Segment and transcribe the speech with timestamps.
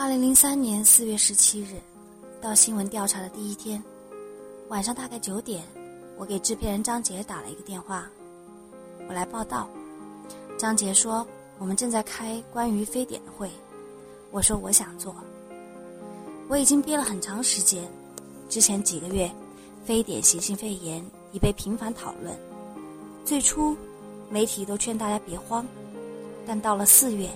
[0.00, 1.74] 二零零三年四月十七日，
[2.40, 3.82] 到新闻调查的第一天，
[4.68, 5.64] 晚上大概九点，
[6.16, 8.08] 我给制片人张杰打了一个电话，
[9.08, 9.68] 我来报道。
[10.56, 11.26] 张杰说
[11.58, 13.50] 我们正在开关于非典的会，
[14.30, 15.12] 我说我想做。
[16.46, 17.82] 我已经憋了很长时间，
[18.48, 19.28] 之前几个月，
[19.84, 22.38] 非典新型肺炎已被频繁讨论。
[23.24, 23.76] 最初，
[24.30, 25.66] 媒体都劝大家别慌，
[26.46, 27.28] 但到了四月，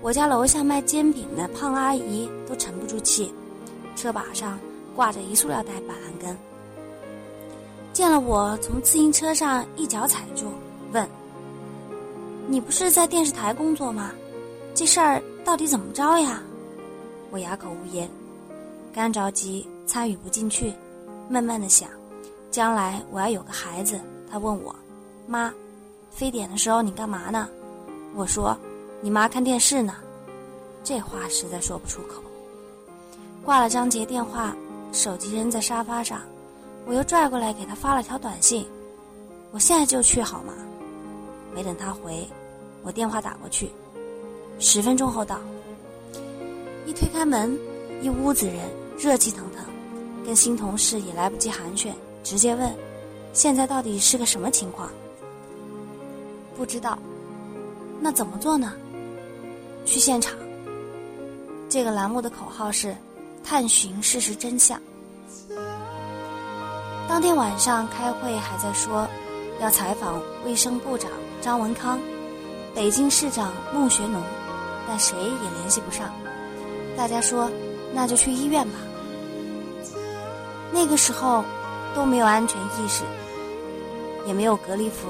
[0.00, 3.32] 我家楼下卖煎饼的胖阿姨都沉不住气，
[3.96, 4.58] 车把上
[4.94, 6.36] 挂着一塑料袋板蓝根。
[7.92, 10.52] 见了我从自行车上一脚踩住，
[10.92, 11.06] 问
[12.46, 14.12] ：“你不是在电视台工作吗？
[14.72, 16.40] 这事儿到底怎么着呀？”
[17.30, 18.08] 我哑口无言。
[18.92, 20.72] 干着急，参与不进去，
[21.28, 21.88] 闷闷的想，
[22.52, 24.00] 将来我要有个孩子。
[24.30, 24.74] 他问我
[25.26, 25.52] ：“妈，
[26.10, 27.48] 非典的时候你干嘛呢？”
[28.14, 28.56] 我说
[29.00, 29.94] ：“你妈看电视呢。”
[30.84, 32.22] 这话实在说不出口。
[33.44, 34.56] 挂了张杰电话，
[34.92, 36.20] 手机扔在沙发上，
[36.86, 38.66] 我又拽过来给他发了条短信
[39.52, 40.52] ：“我现在就去好吗？”
[41.54, 42.26] 没等他回，
[42.82, 43.70] 我电话打过去，
[44.58, 45.38] 十分钟后到。
[46.86, 47.58] 一推开门，
[48.02, 48.56] 一屋子人。
[48.98, 49.64] 热气腾腾，
[50.26, 51.92] 跟新同事也来不及寒暄，
[52.24, 52.74] 直接问
[53.32, 54.90] ：“现在到底是个什么情况？”
[56.58, 56.98] 不知道，
[58.00, 58.72] 那怎么做呢？
[59.88, 60.34] 去现场。
[61.68, 62.94] 这个栏目的口号是
[63.42, 64.80] “探寻事实真相”。
[67.08, 69.08] 当天晚上开会还在说
[69.60, 71.10] 要采访卫生部长
[71.40, 71.98] 张文康、
[72.74, 74.22] 北京市长孟学农，
[74.86, 76.10] 但谁也联系不上。
[76.96, 77.50] 大家说
[77.94, 78.74] ：“那就去医院吧。”
[80.70, 81.42] 那个时候
[81.94, 83.04] 都没有安全意识，
[84.26, 85.08] 也没有隔离服。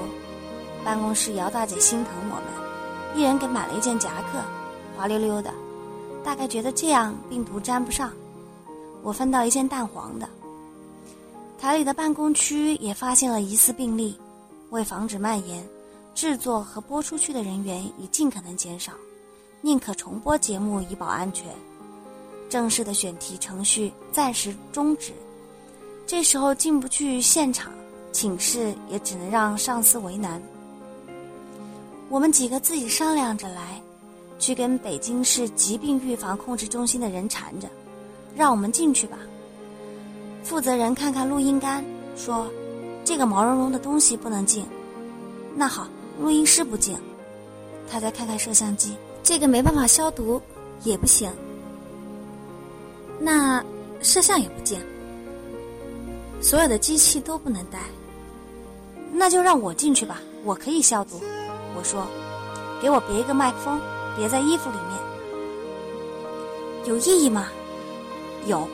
[0.84, 4.38] 办公室姚大姐心疼我们，一人给买了一件夹克，
[4.98, 5.54] 滑溜溜的，
[6.24, 8.10] 大概觉得这样病毒沾不上。
[9.04, 10.28] 我分到一件淡黄的。
[11.56, 14.18] 台里的办公区也发现了疑似病例，
[14.70, 15.64] 为防止蔓延，
[16.16, 18.90] 制作和播出去的人员已尽可能减少，
[19.60, 21.46] 宁可重播节目以保安全。
[22.48, 25.12] 正式的选题程序暂时终止。
[26.08, 27.72] 这时候进不去现场，
[28.10, 30.42] 请示也只能让上司为难。
[32.08, 33.80] 我们几个自己商量着来，
[34.38, 37.68] 去跟北京市疾病预防控制中心的人缠着，
[38.36, 39.18] 让我们进去吧。
[40.44, 41.84] 负责人看看录音杆，
[42.16, 42.46] 说
[43.04, 44.64] ：“这个毛茸茸的东西不能进。”
[45.54, 45.88] 那好，
[46.20, 46.96] 录音师不进。
[47.90, 50.40] 他再看看摄像机，这个没办法消毒，
[50.84, 51.30] 也不行。
[53.18, 53.64] 那
[54.00, 54.78] 摄像也不进。
[56.40, 57.80] 所有的机器都不能带，
[59.12, 61.20] 那就让我进去吧，我可以消毒。
[61.76, 62.06] 我说
[62.80, 63.80] ：“给我别一个麦克风，
[64.18, 64.98] 别在衣服里面，
[66.84, 67.46] 有意义吗？”
[68.44, 68.68] 有。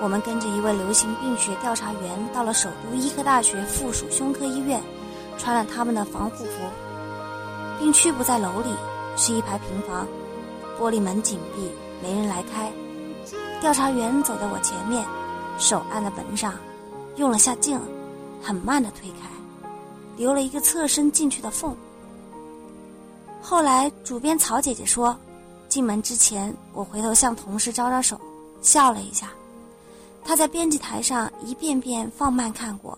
[0.00, 4.82] 我们跟着一位流行病学调查员到了首都医科大学附属胸科医院，
[5.38, 6.50] 穿了他们的防护服。
[7.78, 8.74] 病区不在楼里，
[9.16, 10.04] 是一排平房，
[10.80, 11.70] 玻璃门紧闭，
[12.02, 12.72] 没人来开。
[13.60, 15.06] 调查员走在我前面。
[15.58, 16.54] 手按在门上，
[17.16, 17.78] 用了下劲，
[18.42, 19.28] 很慢的推开，
[20.16, 21.76] 留了一个侧身进去的缝。
[23.42, 25.14] 后来主编曹姐姐说，
[25.68, 28.18] 进门之前我回头向同事招招手，
[28.62, 29.30] 笑了一下。
[30.24, 32.96] 她在编辑台上一遍遍放慢看过，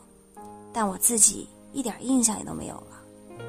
[0.73, 3.41] 但我自己一点印象也都没有了。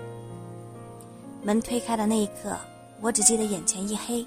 [1.44, 2.58] 门推开的那一刻，
[3.02, 4.26] 我只记得眼前一黑，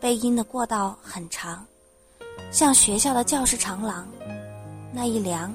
[0.00, 1.64] 背阴的过道很长。
[2.50, 4.08] 像学校的教室长廊，
[4.92, 5.52] 那一凉，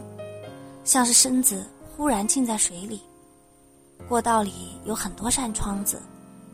[0.83, 1.65] 像是身子
[1.97, 3.01] 忽然浸在水里。
[4.07, 6.01] 过道里有很多扇窗子，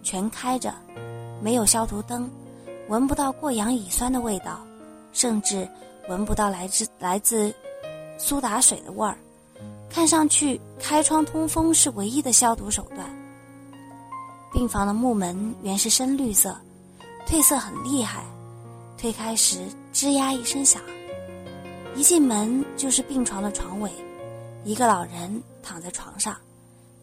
[0.03, 0.74] 全开着，
[1.41, 2.29] 没有消毒灯，
[2.88, 4.59] 闻不到过氧乙酸的味道，
[5.12, 5.68] 甚至
[6.07, 7.54] 闻不到来自来自
[8.18, 9.18] 苏打水的味儿。
[9.89, 13.10] 看上去开窗通风是唯一的消毒手段。
[14.54, 16.57] 病房的木门原是深绿色，
[17.27, 18.24] 褪色很厉害。
[18.98, 19.60] 推开时，
[19.94, 20.81] 吱呀一声响，
[21.95, 23.92] 一进门就是病床的床尾，
[24.63, 26.38] 一个老人躺在床上，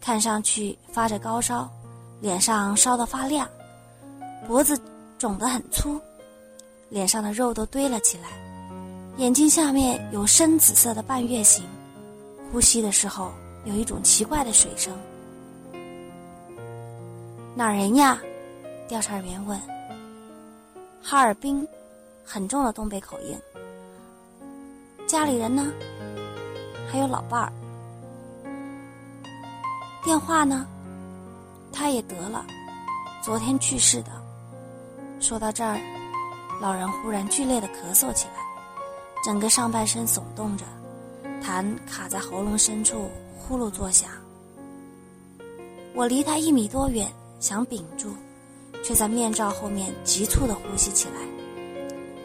[0.01, 1.69] 看上去发着高烧，
[2.21, 3.47] 脸上烧得发亮，
[4.47, 4.79] 脖子
[5.17, 5.99] 肿得很粗，
[6.89, 8.29] 脸上的肉都堆了起来，
[9.17, 11.63] 眼睛下面有深紫色的半月形，
[12.51, 13.31] 呼吸的时候
[13.65, 14.93] 有一种奇怪的水声。
[17.55, 18.19] 哪人呀？
[18.87, 19.59] 调查员问。
[21.01, 21.67] 哈尔滨。
[22.31, 23.35] 很重的东北口音。
[25.07, 25.73] 家里人呢？
[26.87, 27.51] 还有老伴儿。
[30.09, 30.65] 电话呢？
[31.71, 32.43] 他也得了，
[33.21, 34.09] 昨天去世的。
[35.19, 35.79] 说到这儿，
[36.59, 38.41] 老人忽然剧烈的咳嗽起来，
[39.23, 40.65] 整个上半身耸动着，
[41.43, 43.07] 痰卡在喉咙深处，
[43.37, 44.09] 呼噜作响。
[45.93, 47.07] 我离他一米多远，
[47.39, 48.11] 想屏住，
[48.83, 51.21] 却在面罩后面急促的呼吸起来，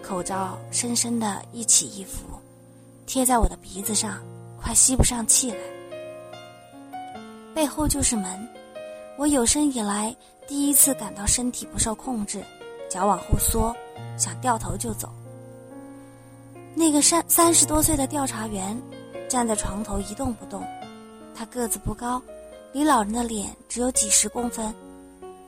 [0.02, 2.22] 口罩深深的一起一伏，
[3.04, 4.22] 贴在我的鼻子上，
[4.58, 5.58] 快吸不上气来。
[7.54, 8.48] 背后就是门，
[9.16, 10.14] 我有生以来
[10.46, 12.42] 第一次感到身体不受控制。
[12.90, 13.74] 脚往后缩，
[14.16, 15.08] 想掉头就走。
[16.74, 18.80] 那个三三十多岁的调查员
[19.28, 20.64] 站在床头一动不动，
[21.34, 22.22] 他个子不高，
[22.72, 24.72] 离老人的脸只有几十公分。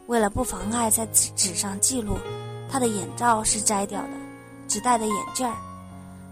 [0.06, 2.16] 为了不妨碍在纸纸上记录，
[2.68, 4.10] 他的眼罩是摘掉的，
[4.66, 5.56] 只戴着眼镜儿。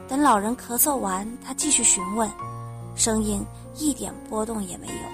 [0.08, 2.28] 等老人咳嗽完，他继续询问，
[2.96, 3.44] 声音
[3.76, 5.13] 一点波动也没有。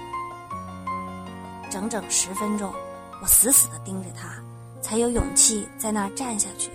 [1.71, 2.71] 整整十分钟，
[3.23, 4.39] 我死死地盯着他。
[4.81, 6.71] 才有勇气在那儿站下去。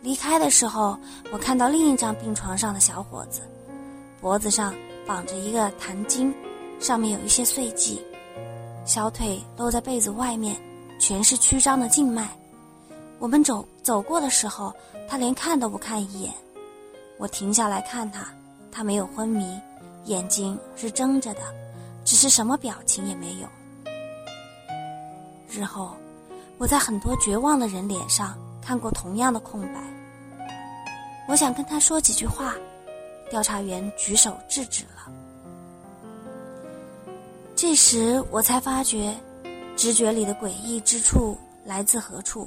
[0.00, 0.98] 离开的时候，
[1.30, 3.42] 我看到另一张病床上的小伙子，
[4.18, 4.74] 脖子上
[5.06, 6.32] 绑着一个弹巾，
[6.80, 8.02] 上面有一些碎迹，
[8.86, 10.56] 小腿露在被子外面，
[10.98, 12.26] 全是曲张的静脉。
[13.18, 14.74] 我们走走过的时候，
[15.06, 16.32] 他连看都不看一眼。
[17.18, 18.26] 我停下来看他，
[18.72, 19.60] 他没有昏迷，
[20.06, 21.42] 眼睛是睁着的，
[22.06, 23.46] 只是什么表情也没有。
[25.50, 25.96] 日后。
[26.58, 29.82] 我在很多绝望的人脸上看过同样的空白。
[31.26, 32.54] 我想跟他说几句话，
[33.30, 35.10] 调查员举手制止了。
[37.56, 39.16] 这时我才发觉，
[39.74, 42.46] 直觉里的诡异之处来自何处。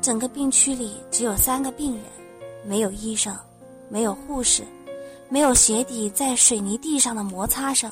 [0.00, 2.04] 整个病区里只有三个病人，
[2.64, 3.36] 没有医生，
[3.88, 4.62] 没有护士，
[5.28, 7.90] 没有鞋底在水泥地上的摩擦声，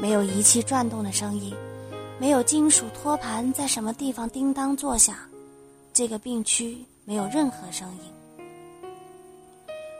[0.00, 1.54] 没有仪器转动的声音。
[2.18, 5.14] 没有金属托盘在什么地方叮当作响，
[5.92, 8.00] 这个病区没有任何声音。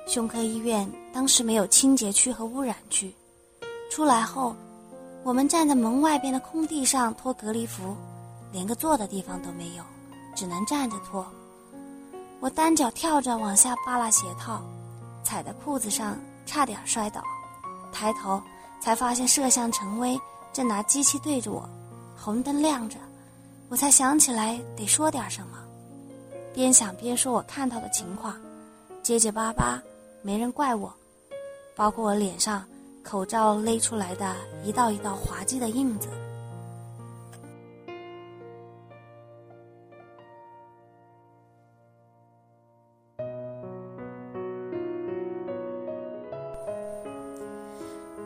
[0.07, 3.15] 胸科医院当时没有清洁区和污染区。
[3.91, 4.57] 出来后，
[5.25, 7.95] 我们站在门外边的空地上脱隔离服，
[8.51, 9.85] 连个坐的地方都没有，
[10.35, 11.27] 只能站着脱。
[12.41, 14.63] 我单脚跳着往下扒拉鞋套，
[15.23, 17.23] 踩在裤子上差点摔倒，
[17.93, 18.41] 抬头
[18.81, 20.19] 才发现摄像陈威
[20.53, 21.69] 正拿机器对着我。
[22.27, 22.97] 红灯亮着，
[23.69, 25.59] 我才想起来得说点什么，
[26.53, 28.35] 边想边说我看到的情况，
[29.01, 29.81] 结结巴巴，
[30.23, 30.93] 没人怪我，
[31.77, 32.65] 包括我脸上
[33.05, 34.35] 口罩勒出来的
[34.65, 36.09] 一道一道滑稽的印子。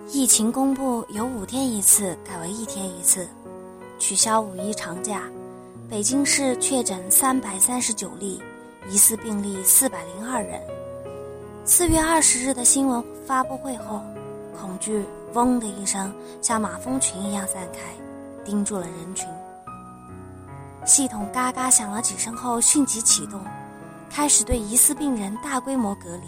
[0.09, 3.29] 疫情公布由五天一次改为一天一次。
[4.01, 5.25] 取消五一长假，
[5.89, 8.43] 北京市确诊三百三十九例，
[8.89, 10.59] 疑似病例四百零二人。
[11.67, 14.01] 四月二十日的新闻发布会后，
[14.59, 15.05] 恐惧
[15.35, 17.79] “嗡”的一声像马蜂群一样散开，
[18.43, 19.29] 盯住了人群。
[20.87, 23.39] 系统嘎嘎响了几声后，迅即启动，
[24.09, 26.27] 开始对疑似病人大规模隔离。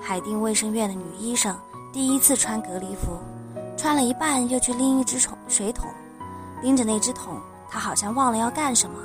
[0.00, 1.54] 海淀卫生院的女医生
[1.92, 3.18] 第一次穿隔离服，
[3.76, 5.86] 穿了一半又去拎一只水水桶。
[6.62, 8.98] 拎着那只桶，他好像忘了要干什么，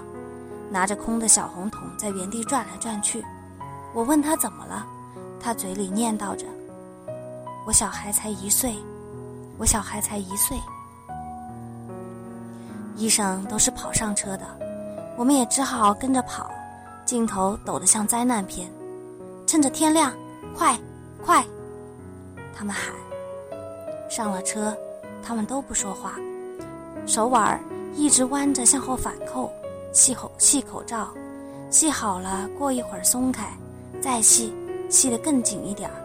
[0.70, 3.24] 拿着空的小红桶在原地转来转去。
[3.93, 4.86] 我问他怎么了，
[5.39, 6.46] 他嘴里念叨着
[7.67, 8.75] ：“我小孩才一岁，
[9.58, 10.58] 我小孩才一岁。”
[12.96, 14.46] 医生都是跑上车的，
[15.17, 16.50] 我们也只好跟着跑。
[17.03, 18.72] 镜头抖得像灾难片，
[19.46, 20.13] 趁着天亮，
[20.55, 20.79] 快，
[21.25, 21.46] 快！
[22.55, 22.93] 他们喊。
[24.10, 24.74] 上了车，
[25.22, 26.13] 他们都不说话。
[27.05, 27.60] 手腕儿
[27.96, 29.51] 一直弯着向后反扣，
[29.91, 31.10] 系口系口罩，
[31.70, 33.50] 系好了，过一会儿松开，
[34.01, 34.53] 再系，
[34.89, 35.96] 系得更紧一点儿。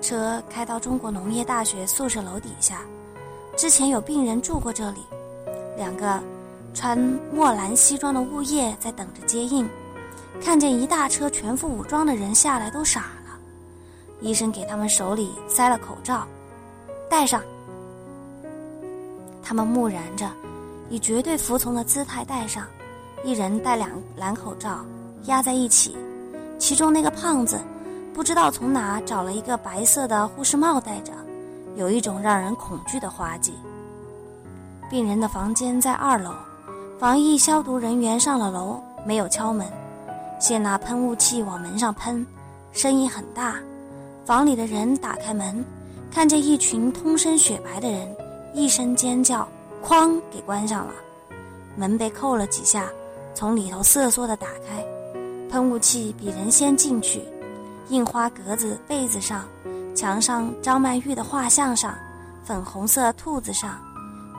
[0.00, 2.82] 车开到中国农业大学宿舍楼底下，
[3.56, 5.00] 之前有病人住过这里，
[5.76, 6.20] 两个
[6.74, 6.98] 穿
[7.32, 9.68] 墨蓝西装的物业在等着接应，
[10.40, 13.38] 看见一大车全副武装的人下来都傻了。
[14.20, 16.26] 医生给他们手里塞了口罩，
[17.08, 17.42] 戴上。
[19.48, 20.30] 他们木然着，
[20.90, 22.66] 以绝对服从的姿态戴上，
[23.24, 24.84] 一人戴两蓝口罩，
[25.24, 25.96] 压在一起。
[26.58, 27.58] 其中那个胖子，
[28.12, 31.14] 不知道从哪找了一个白色的护士帽戴着，
[31.76, 33.54] 有一种让人恐惧的滑稽。
[34.90, 36.30] 病人的房间在二楼，
[36.98, 39.66] 防疫消毒人员上了楼，没有敲门，
[40.38, 42.26] 先拿喷雾器往门上喷，
[42.70, 43.54] 声音很大。
[44.26, 45.64] 房里的人打开门，
[46.10, 48.14] 看见一群通身雪白的人。
[48.54, 49.48] 一声尖叫，
[49.82, 50.92] 哐，给关上了。
[51.76, 52.88] 门被扣了几下，
[53.34, 54.84] 从里头瑟缩的打开，
[55.50, 57.22] 喷雾器比人先进去，
[57.88, 59.44] 印花格子被子上，
[59.94, 61.96] 墙上张曼玉的画像上，
[62.44, 63.80] 粉红色兔子上，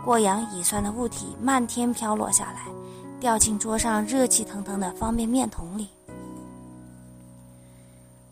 [0.03, 2.65] 过氧乙酸的物体漫天飘落下来，
[3.19, 5.87] 掉进桌上热气腾腾的方便面桶里。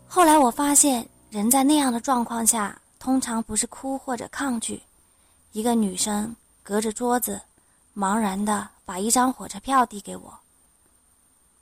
[0.06, 4.82] 后来我发现，人在那样的状况下，通常不是哭或者抗拒。
[5.52, 7.40] 一个女生隔着桌子，
[7.96, 10.38] 茫然的把一张火车票递给我。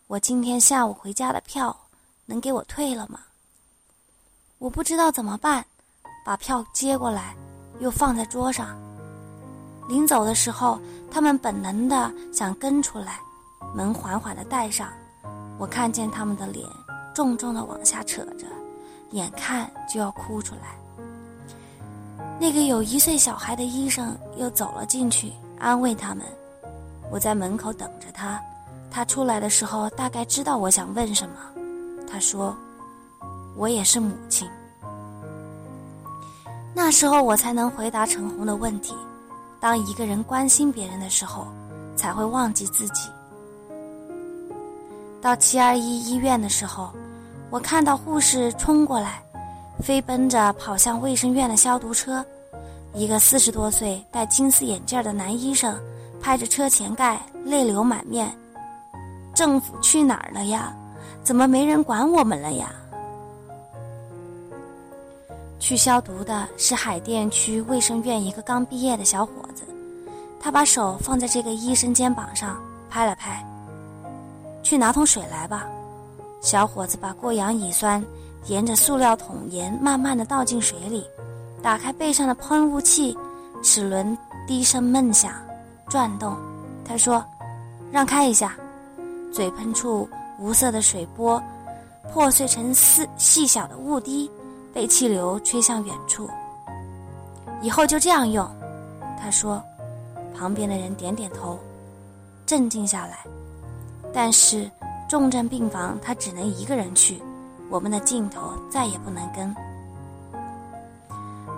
[0.08, 1.76] 我今天下午回家的票，
[2.26, 3.20] 能给我退了吗？
[4.58, 5.64] 我不知道怎么办，
[6.24, 7.36] 把票接过来，
[7.78, 8.76] 又放在桌上。
[9.88, 13.20] 临走的时候，他们本能的想跟出来，
[13.72, 14.92] 门缓缓的带上，
[15.58, 16.68] 我看见他们的脸。
[17.14, 18.46] 重重的往下扯着，
[19.12, 20.76] 眼看就要哭出来。
[22.38, 26.24] 那个有一岁小孩的医生又走了进去，安慰他们。
[27.10, 28.40] 我在门口等着他，
[28.90, 31.36] 他出来的时候大概知道我想问什么。
[32.10, 32.56] 他说
[33.56, 34.48] ：“我也是母亲。”
[36.74, 38.94] 那时候我才能回答陈红的问题。
[39.58, 41.46] 当一个人关心别人的时候，
[41.96, 43.08] 才会忘记自己。
[45.22, 46.90] 到七二一医院的时候。
[47.48, 49.22] 我看到护士冲过来，
[49.80, 52.24] 飞奔着跑向卫生院的消毒车。
[52.94, 55.78] 一个四十多岁、戴金丝眼镜的男医生
[56.20, 58.34] 拍着车前盖，泪流满面
[59.34, 60.74] ：“政府去哪儿了呀？
[61.22, 62.72] 怎么没人管我们了呀？”
[65.58, 69.62] 去消毒的是海淀区卫生院一个刚毕业的小伙子，
[70.40, 72.56] 他把手放在这个医生肩膀上
[72.88, 73.44] 拍了拍
[74.62, 75.66] ：“去拿桶水来吧。”
[76.40, 78.02] 小伙子把过氧乙酸
[78.48, 81.04] 沿着塑料桶沿慢慢的倒进水里，
[81.62, 83.16] 打开背上的喷雾器，
[83.62, 85.32] 齿轮低声闷响，
[85.88, 86.36] 转动。
[86.84, 87.24] 他说
[87.90, 88.56] ：“让开一下。”
[89.32, 91.42] 嘴喷出无色的水波
[92.12, 94.30] 破碎成丝细小的雾滴，
[94.72, 96.30] 被气流吹向远处。
[97.60, 98.48] 以后就这样用，
[99.20, 99.62] 他说。
[100.38, 101.58] 旁边的人点点头，
[102.44, 103.24] 镇静下来。
[104.12, 104.70] 但是。
[105.08, 107.22] 重症病房，他只能一个人去，
[107.70, 109.54] 我们的镜头再也不能跟。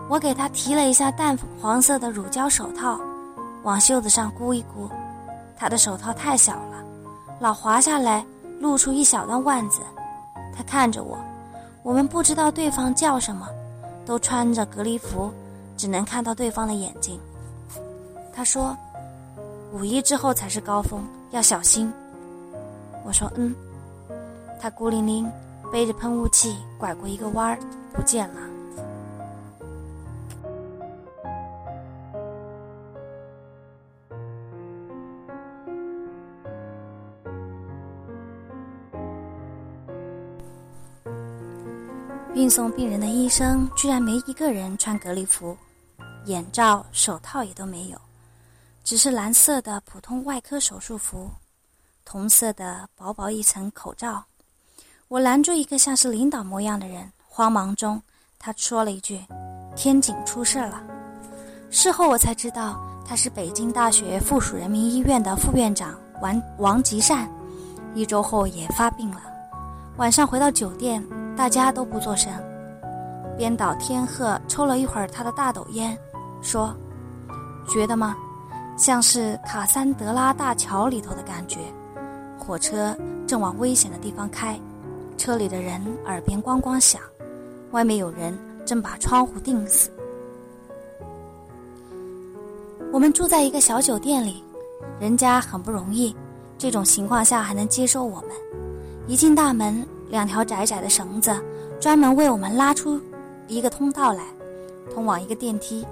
[0.09, 2.99] 我给他提了一下淡黄色的乳胶手套，
[3.62, 4.88] 往袖子上箍一箍。
[5.57, 6.83] 他的手套太小了，
[7.41, 8.25] 老滑下来，
[8.61, 9.81] 露出一小段腕子。
[10.57, 11.19] 他看着我，
[11.83, 13.47] 我们不知道对方叫什么，
[14.07, 15.33] 都穿着隔离服，
[15.77, 17.21] 只能看到对方的眼睛。
[18.33, 18.77] 他说
[19.75, 21.93] ：“五一之后才是高峰，要小心。”
[23.05, 23.55] 我说嗯，
[24.61, 25.31] 他孤零零
[25.71, 27.59] 背着喷雾器拐过一个弯儿，
[27.93, 28.41] 不见了。
[42.35, 45.57] 运送病人的医生居然没一个人穿隔离服，
[46.27, 48.01] 眼罩、手套也都没有，
[48.85, 51.29] 只是蓝色的普通外科手术服。
[52.05, 54.25] 同色的薄薄一层口罩，
[55.09, 58.03] 我拦住一个像是领导模样的人，慌忙中，
[58.38, 59.19] 他说了一句
[59.75, 60.83] ：“天井出事了。”
[61.73, 67.27] 事后我才知道，他是北京大学附属人民医院的副院长王王吉善，
[67.95, 69.23] 一周后也发病了。
[69.97, 71.03] 晚上回到酒店，
[71.35, 72.31] 大家都不作声。
[73.35, 75.97] 编导天鹤抽了一会儿他的大斗烟，
[76.43, 76.77] 说
[77.67, 78.15] ：“觉得吗？
[78.77, 81.61] 像是卡桑德拉大桥里头的感觉。”
[82.38, 82.95] 火车
[83.27, 84.59] 正往危险的地方开，
[85.19, 87.03] 车里的人耳边咣咣响，
[87.73, 89.91] 外面有人正把窗户钉死。
[92.93, 94.43] 我们住在一个小酒店里，
[94.99, 96.15] 人家很不容易，
[96.57, 98.31] 这种情况下还能接收我们。
[99.07, 101.35] 一进大门，两条窄窄的绳子
[101.81, 102.99] 专门为我们拉出
[103.49, 104.23] 一个通道来，
[104.95, 105.85] 通往一个电梯。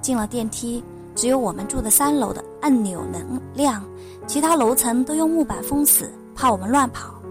[0.00, 0.82] 进了电梯，
[1.14, 3.84] 只有我们住的三楼的按钮能亮。
[4.26, 7.21] 其他楼层都用木板封死，怕我们乱跑。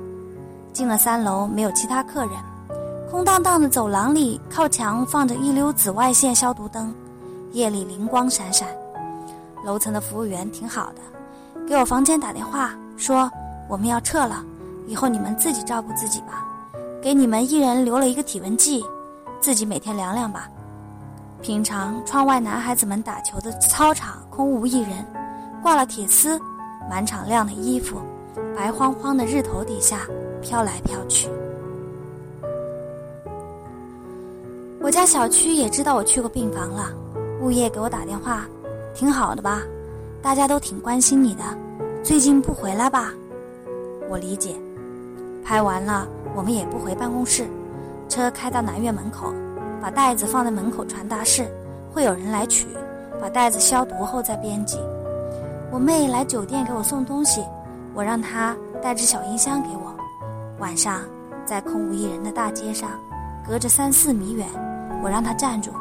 [0.73, 2.33] 进了三楼，没有其他客人，
[3.09, 6.93] 空荡荡的走廊里，靠墙放着一溜紫外线消毒灯，
[7.51, 8.67] 夜里灵光闪闪。
[9.65, 13.29] 楼层的服务员挺好的，给我房间打电话说
[13.67, 14.43] 我们要撤了，
[14.87, 16.45] 以后你们自己照顾自己吧，
[17.01, 18.83] 给你们一人留了一个体温计，
[19.39, 20.49] 自己每天量量吧。
[21.41, 25.05] 平常窗外男孩子们打球的操场空无一人，
[25.61, 26.39] 挂了铁丝。
[26.89, 28.01] 满场亮的衣服，
[28.57, 29.99] 白晃晃的日头底下
[30.41, 31.29] 飘来飘去。
[34.81, 36.91] 我家小区也知道我去过病房了，
[37.41, 38.45] 物业给我打电话，
[38.93, 39.61] 挺好的吧？
[40.21, 41.43] 大家都挺关心你的，
[42.03, 43.13] 最近不回来吧？
[44.09, 44.55] 我理解。
[45.43, 47.47] 拍完了，我们也不回办公室，
[48.09, 49.33] 车开到南院门口，
[49.81, 51.47] 把袋子放在门口传达室，
[51.93, 52.67] 会有人来取，
[53.19, 54.77] 把袋子消毒后再编辑。
[55.71, 57.43] 我妹来酒店给我送东西，
[57.93, 59.95] 我让她带只小音箱给我。
[60.61, 61.01] 晚上
[61.43, 62.91] 在空无一人的大街上，
[63.45, 64.47] 隔着三四米远，
[65.03, 65.71] 我让她站住，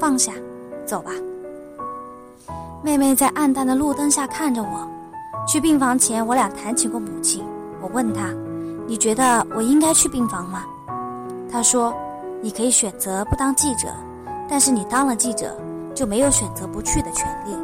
[0.00, 0.32] 放下，
[0.84, 1.12] 走吧。
[2.82, 4.86] 妹妹在暗淡的路灯下看着我。
[5.46, 7.44] 去病房前，我俩谈起过母亲。
[7.80, 8.28] 我问她。
[8.88, 10.64] 你觉得我应该去病房吗？
[11.48, 11.94] 她说
[12.42, 13.88] ：“你可以选择不当记者，
[14.48, 15.56] 但是你当了记者，
[15.94, 17.56] 就没有选择不去的权利。”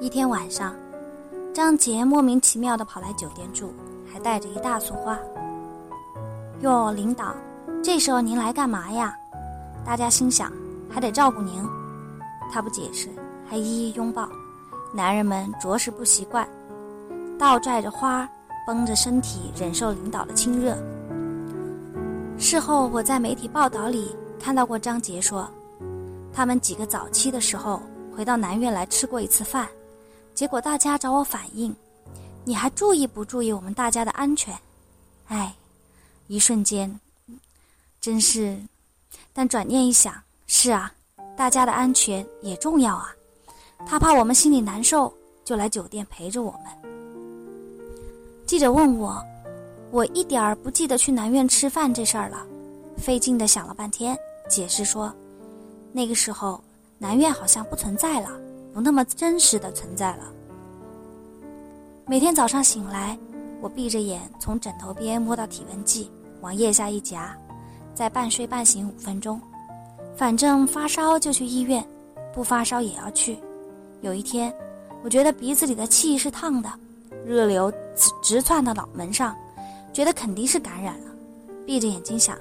[0.00, 0.74] 一天晚上，
[1.54, 3.72] 张杰莫名其妙的跑来酒店住。
[4.16, 5.18] 还带着一大束花。
[6.60, 7.34] 哟，领导，
[7.84, 9.14] 这时候您来干嘛呀？
[9.84, 10.50] 大家心想，
[10.88, 11.62] 还得照顾您。
[12.50, 13.10] 他不解释，
[13.46, 14.26] 还一一拥抱。
[14.94, 16.48] 男人们着实不习惯，
[17.38, 18.26] 倒拽着花，
[18.66, 20.74] 绷着身体忍受领导的亲热。
[22.38, 25.46] 事后我在媒体报道里看到过张杰说，
[26.32, 27.82] 他们几个早期的时候
[28.16, 29.68] 回到南苑来吃过一次饭，
[30.36, 31.74] 结果大家找我反映。
[32.44, 34.56] 你还注意不注意我们大家的安全？
[35.28, 35.52] 哎，
[36.28, 37.00] 一瞬间，
[38.00, 38.56] 真是。
[39.32, 40.14] 但转念一想，
[40.46, 40.92] 是啊，
[41.36, 43.12] 大家的安全也重要啊。
[43.86, 45.12] 他怕我们心里难受，
[45.44, 46.62] 就来酒店陪着我们。
[48.46, 49.20] 记者问我，
[49.90, 52.46] 我一点儿不记得去南苑吃饭这事儿了，
[52.98, 54.16] 费劲的想了半天，
[54.48, 55.12] 解释说，
[55.92, 56.62] 那个时候
[56.98, 58.30] 南苑好像不存在了，
[58.76, 60.30] 不那么真实的存在了。
[62.04, 63.18] 每天早上醒来，
[63.62, 66.10] 我闭着眼从枕头边摸到体温计，
[66.42, 67.34] 往腋下一夹，
[67.94, 69.40] 再半睡半醒五分钟。
[70.14, 71.82] 反正发烧就去医院，
[72.34, 73.38] 不发烧也要去。
[74.02, 74.54] 有一天，
[75.02, 76.70] 我觉得鼻子里的气是烫的，
[77.24, 77.72] 热流
[78.22, 79.34] 直窜到脑门上，
[79.90, 81.06] 觉得肯定是感染了。
[81.64, 82.36] 闭着眼睛想，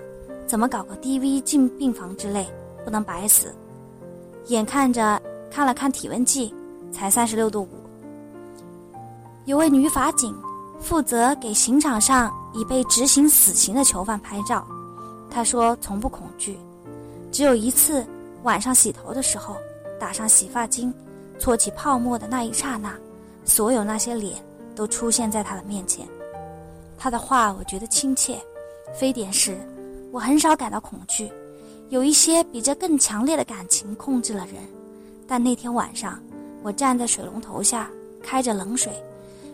[0.45, 2.45] 怎么搞个 DV 进病房之类，
[2.83, 3.55] 不能白死。
[4.47, 5.19] 眼看着
[5.49, 6.53] 看了看体温计，
[6.91, 7.69] 才三十六度五。
[9.45, 10.35] 有位女法警，
[10.79, 14.65] 负责给刑场上已被执行死刑的囚犯拍照。
[15.29, 16.57] 她说从不恐惧，
[17.31, 18.05] 只有一次
[18.43, 19.55] 晚上洗头的时候，
[19.99, 20.93] 打上洗发精，
[21.39, 22.93] 搓起泡沫的那一刹那，
[23.43, 24.43] 所有那些脸
[24.75, 26.07] 都出现在她的面前。
[26.97, 28.41] 她的话我觉得亲切，
[28.97, 29.57] 非典时
[30.11, 31.31] 我很少感到恐惧，
[31.89, 34.55] 有一些比这更强烈的感情控制了人。
[35.27, 36.19] 但那天晚上，
[36.61, 37.89] 我站在水龙头下，
[38.21, 38.91] 开着冷水。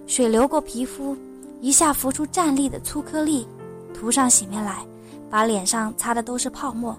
[0.08, 1.16] 水流过皮肤，
[1.62, 3.48] 一下浮出站立的粗颗粒，
[3.94, 4.86] 涂上洗面奶，
[5.30, 6.98] 把脸上擦的都是泡沫。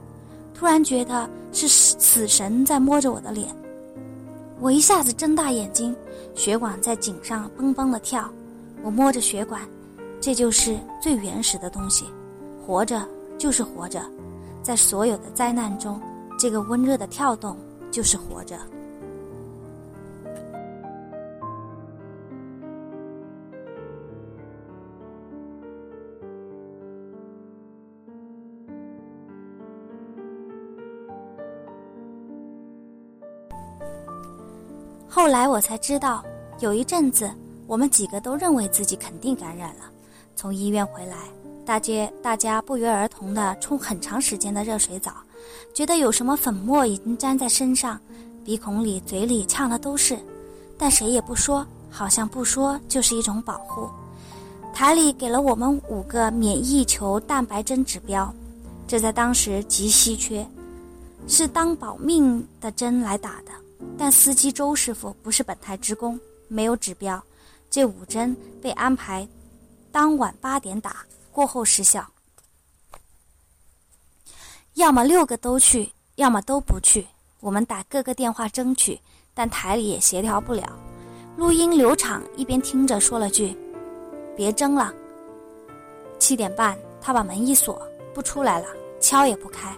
[0.55, 3.49] 突然觉得是死神在摸着我的脸，
[4.61, 5.95] 我一下子睁大眼睛，
[6.35, 8.31] 血管在颈上嘣嘣的跳。
[8.83, 9.61] 我摸着血管，
[10.21, 12.07] 这就是最原始的东西。
[12.65, 13.07] 活着
[13.37, 14.01] 就是活着，
[14.63, 16.01] 在所有的灾难中，
[16.39, 17.57] 这个温热的跳动
[17.93, 18.59] 就是活着。
[35.09, 36.25] 后来我才知道，
[36.59, 37.31] 有一阵子
[37.67, 39.85] 我们几个都认为自己肯定感染了。
[40.35, 41.17] 从医院回来，
[41.65, 45.13] 大街大家不约而同的冲很长时间的热水澡，
[45.75, 47.99] 觉得有什么粉末已经粘在身上，
[48.45, 50.19] 鼻孔里、嘴里呛的都是，
[50.77, 53.89] 但谁也不说，好像不说就是一种保护。
[54.75, 58.35] 台里给了我们五个免疫球蛋白针指标，
[58.87, 60.47] 这在当时极稀缺，
[61.29, 63.53] 是当保命的针来打的。
[63.99, 67.23] 但司机周师傅不是本台职工，没有指标，
[67.71, 69.27] 这五针被安排
[69.91, 72.07] 当晚八点打，过后失效。
[74.75, 77.07] 要么六个都去，要么都不去。
[77.41, 78.99] 我们打各个电话争取，
[79.35, 80.63] 但台里也协调不了。
[81.37, 83.57] 录音刘畅一边听着说了句
[84.35, 84.93] ：“别争了。”
[86.19, 87.81] 七点半，他把门一锁，
[88.15, 88.67] 不出来了，
[88.99, 89.77] 敲也不开。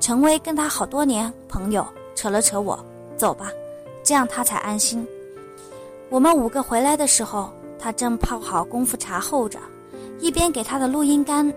[0.00, 2.84] 陈威跟他好多年朋友，扯了扯我。
[3.16, 3.52] 走吧，
[4.02, 5.06] 这样他才安心。
[6.08, 9.60] 我们五个回来的时候，他正泡好功夫茶候着，
[10.18, 11.52] 一边给他的录音杆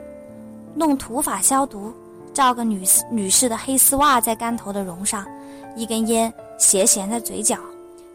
[0.76, 1.92] 弄土法消毒，
[2.36, 5.26] 照个女女士的黑丝袜在杆头的绒上，
[5.74, 7.58] 一根烟斜衔在嘴角，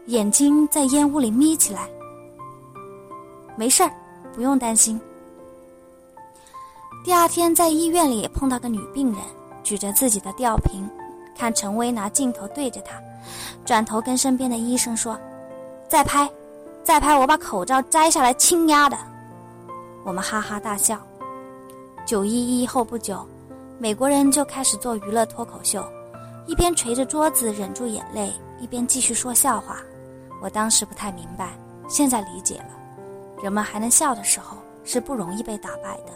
[0.05, 1.89] 眼睛在烟雾里眯起来。
[3.55, 3.91] 没事儿，
[4.31, 5.01] 不用担心，
[7.03, 9.19] 第二天在医院里碰到个女病人，
[9.63, 10.87] 举着自己的吊瓶，
[11.35, 13.01] 看陈薇拿镜头对着她，
[13.65, 15.19] 转头跟身边的医生说
[15.89, 16.29] ：“再拍，
[16.83, 18.95] 再拍，我把口罩摘下来亲丫的。”
[20.05, 20.99] 我们哈哈大笑。
[22.05, 23.27] 九一一后不久，
[23.81, 25.83] 美国人就开始做娱乐脱口秀，
[26.45, 29.81] 一边捶着桌子忍住眼泪，一边继续说笑话。
[30.39, 31.57] 我当时不太明白，
[31.89, 32.77] 现在理解了，
[33.41, 36.13] 人们还能笑的时候是不容易被打败的。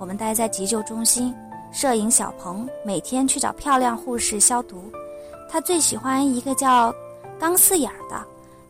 [0.00, 1.32] 我们待在急救中心，
[1.70, 4.90] 摄影小鹏每天去找漂亮护士消毒。
[5.48, 6.92] 他最喜欢一个叫
[7.38, 8.20] 钢丝眼儿的，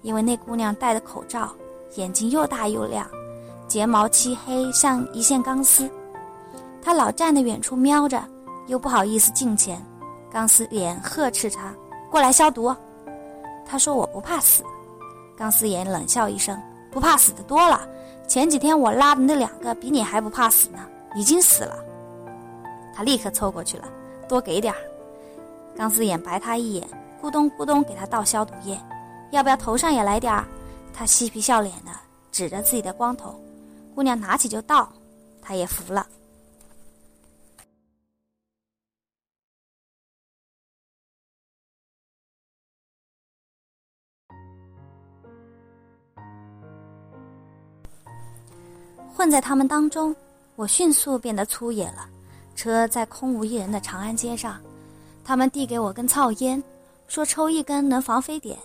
[0.03, 1.51] 因为那姑娘戴的口罩，
[1.95, 3.09] 眼睛又大又亮，
[3.67, 5.91] 睫毛漆黑像一线钢丝。
[6.87, 8.23] 他老站在远处瞄着，
[8.69, 9.85] 又不好意思近前。
[10.31, 11.75] 钢丝眼呵斥他
[12.09, 12.73] ：“过来消毒。”
[13.67, 14.63] 他说：“我不怕死。”
[15.37, 16.57] 钢丝眼冷笑一声
[16.93, 17.89] ：“不怕死的多了，
[18.29, 20.79] 前几天我拉的那两个比你还不怕死呢。”
[21.17, 21.77] 已经死了，
[22.95, 23.89] 他立刻凑过去了，
[24.29, 24.79] 多给点儿。
[25.77, 26.89] 钢丝眼白他一眼，
[27.21, 28.81] 咕咚咕咚给他倒消毒液，
[29.33, 30.45] 要不要头上也来点儿？
[30.95, 31.91] 他嬉皮笑脸的
[32.31, 33.35] 指着自己的光头，
[33.93, 34.89] 姑娘拿起就倒，
[35.43, 36.07] 他也服了。
[49.17, 50.15] 混在他们当中。
[50.57, 52.07] 我迅速变得粗野了，
[52.55, 54.61] 车在空无一人的长安街上，
[55.25, 56.63] 他们递给我根草烟，
[57.09, 58.59] 说抽一根能防非典。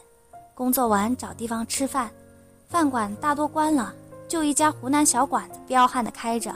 [0.54, 2.12] 工作完找地方吃饭，
[2.68, 3.94] 饭馆大多关了，
[4.28, 6.54] 就一家湖南小馆子彪悍的开着，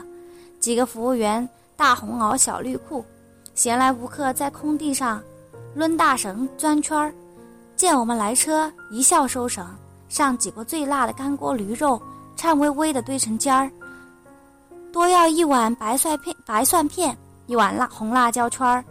[0.60, 3.02] 几个服务员大红袄小绿裤，
[3.54, 5.22] 闲来无课在空地上
[5.74, 7.14] 抡大绳钻圈儿，
[7.76, 9.66] 见我们来车一笑收绳，
[10.10, 12.00] 上几锅最辣的干锅驴肉，
[12.36, 13.70] 颤巍巍的堆成尖儿。
[14.96, 18.82] 多要一碗白蒜片，白蒜片，一碗辣红辣椒圈儿，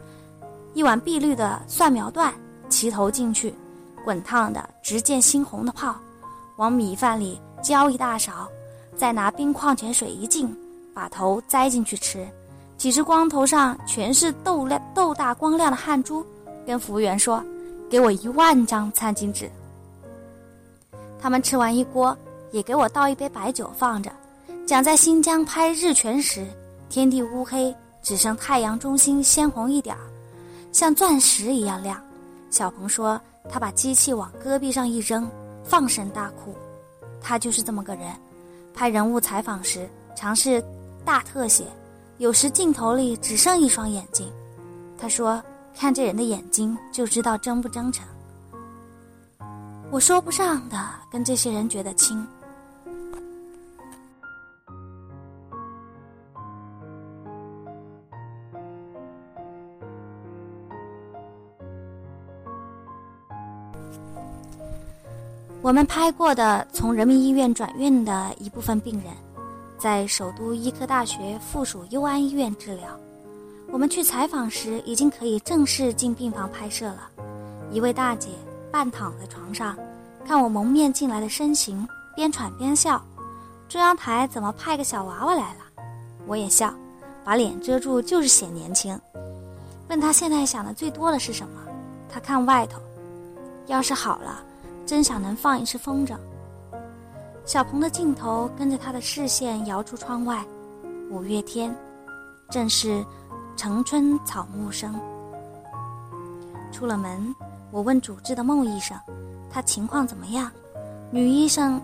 [0.75, 2.31] 一碗碧绿的蒜苗段，
[2.69, 3.51] 齐头进去，
[4.03, 5.95] 滚烫的直溅猩红的泡，
[6.57, 8.47] 往米饭里浇一大勺，
[8.95, 10.55] 再拿冰矿泉水一浸，
[10.93, 12.23] 把头栽进去吃。
[12.77, 16.23] 几只光头上全是豆亮豆大光亮的汗珠，
[16.67, 17.43] 跟服务员说
[17.89, 19.49] ：“给我一万张餐巾纸。”
[21.19, 22.15] 他们吃完一锅，
[22.51, 24.11] 也给我倒一杯白酒放着。
[24.65, 26.43] 讲在新疆拍日全食，
[26.89, 30.01] 天地乌黑，只剩太阳中心鲜红一点儿，
[30.71, 32.03] 像钻石一样亮。
[32.49, 35.29] 小鹏说他把机器往戈壁上一扔，
[35.63, 36.55] 放声大哭。
[37.21, 38.11] 他就是这么个人，
[38.73, 40.63] 拍人物采访时尝试
[41.05, 41.67] 大特写，
[42.17, 44.27] 有时镜头里只剩一双眼睛。
[44.97, 45.39] 他说
[45.75, 48.03] 看这人的眼睛就知道真不真诚。
[49.91, 52.25] 我说不上的，跟这些人觉得亲。
[65.61, 69.11] 我们拍过的从人民医院转院的一部分病人，
[69.79, 72.87] 在首都医科大学附属佑安医院治疗。
[73.71, 77.09] 我们去采访时，已经可以正式进病房拍摄了。
[77.71, 78.29] 一位大姐
[78.71, 79.75] 半躺在床上，
[80.23, 81.85] 看我蒙面进来的身形，
[82.15, 83.03] 边喘边笑
[83.67, 85.83] ：“中央台怎么派个小娃娃来了？”
[86.27, 86.71] 我也笑，
[87.23, 88.97] 把脸遮住就是显年轻。
[89.89, 91.61] 问他现在想的最多的是什么？
[92.07, 92.79] 他看外头，
[93.67, 94.43] 要是好了。
[94.85, 96.15] 真想能放一次风筝。
[97.43, 100.45] 小鹏的镜头跟着他的视线摇出窗外，
[101.09, 101.75] 五月天，
[102.51, 103.03] 正是
[103.57, 104.93] 城春草木生。
[106.71, 107.33] 出了门，
[107.71, 108.95] 我问主治的孟医生，
[109.49, 110.51] 他情况怎么样？
[111.09, 111.81] 女医生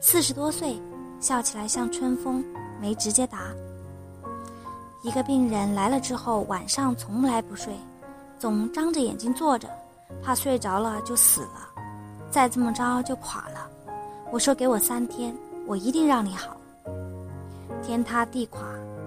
[0.00, 0.80] 四十多岁，
[1.18, 2.44] 笑起来像春风，
[2.80, 3.38] 没直接答。
[5.02, 7.74] 一个病人来了之后，晚上从来不睡，
[8.38, 9.68] 总张着眼睛坐着，
[10.22, 11.68] 怕睡着了就死了。
[12.30, 13.70] 再这么着就垮了，
[14.32, 16.56] 我说给我三天，我一定让你好。
[17.82, 18.62] 天塌地垮，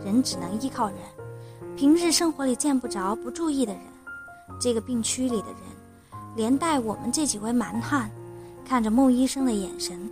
[0.05, 0.97] 人只能依靠人。
[1.75, 3.81] 平日生活里见不着不注意的人，
[4.59, 5.59] 这个病区里的人，
[6.35, 8.09] 连带我们这几位蛮汉，
[8.65, 10.09] 看着孟医生的眼神，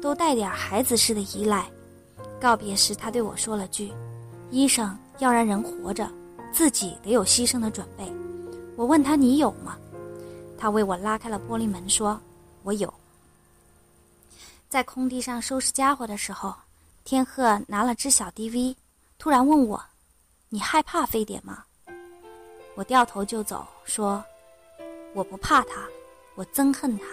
[0.00, 1.66] 都带点孩子似的依赖。
[2.40, 3.92] 告别时，他对我说了句
[4.50, 6.08] ：“医生要让人活着，
[6.52, 8.04] 自己得有牺牲的准备。”
[8.76, 9.76] 我问他：“你有吗？”
[10.58, 12.20] 他为我拉开了玻璃门，说。
[12.64, 12.92] 我有，
[14.68, 16.54] 在空地上收拾家伙的时候，
[17.02, 18.74] 天鹤拿了只小 DV，
[19.16, 19.82] 突然问我
[20.50, 21.64] ：“你害怕非典吗？”
[22.74, 24.22] 我掉头就走，说
[25.14, 25.86] ：“我不怕他，
[26.34, 27.04] 我憎恨他。”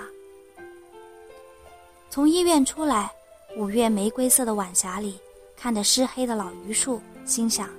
[2.09, 3.09] 从医院出来，
[3.55, 5.17] 五月玫瑰色的晚霞里，
[5.55, 7.69] 看着湿黑的老榆树，心想：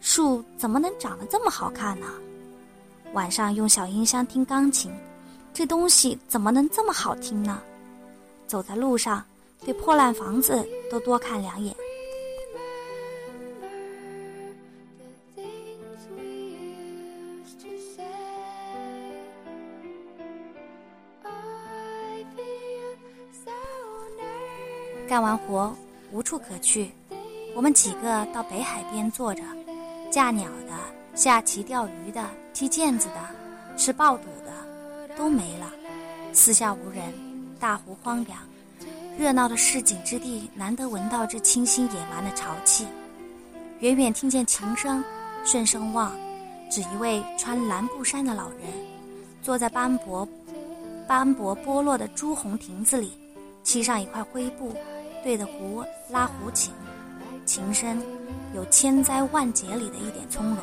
[0.00, 2.06] 树怎么能长得这么好看呢？
[3.14, 4.92] 晚上用小音箱听钢琴，
[5.52, 7.60] 这东西怎么能这么好听呢？
[8.46, 9.24] 走在路上，
[9.64, 11.74] 对破烂房子都多看两眼。
[25.08, 25.74] 干完活
[26.12, 26.90] 无处可去，
[27.56, 29.42] 我们几个到北海边坐着，
[30.10, 30.72] 架鸟的、
[31.18, 35.66] 下棋钓鱼的、踢毽子的、吃爆肚的都没了，
[36.32, 37.12] 四下无人，
[37.58, 38.38] 大湖荒凉，
[39.18, 42.86] 热闹的市井之地难得闻到这清新野蛮的潮气。
[43.80, 45.02] 远远听见琴声，
[45.44, 46.12] 顺声望，
[46.70, 48.60] 只一位穿蓝布衫的老人，
[49.42, 50.24] 坐在斑驳、
[51.08, 53.10] 斑驳剥落的朱红亭子里，
[53.64, 54.72] 漆上一块灰布。
[55.24, 56.72] 对着湖拉胡琴，
[57.44, 58.00] 琴声
[58.54, 60.58] 有千灾万劫里的一点从容。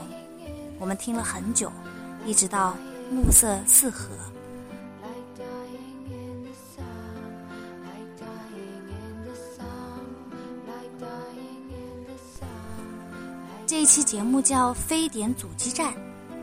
[0.80, 1.72] 我们听了很久，
[2.26, 2.76] 一直到
[3.10, 4.10] 暮色四合。
[13.68, 15.94] 这一期节目叫《非典阻击战》，